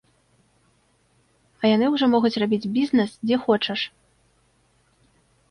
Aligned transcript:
А 1.61 1.71
яны 1.75 1.85
ўжо 1.97 2.05
могуць 2.15 2.33
рабіць 2.45 2.71
бізнес, 2.79 3.09
дзе 3.27 3.37
хочаш. 3.45 3.79